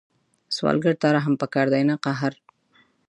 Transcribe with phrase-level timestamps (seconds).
[0.55, 2.33] سوالګر ته رحم پکار دی، نه قهر